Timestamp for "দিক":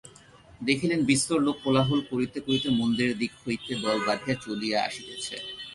3.21-3.33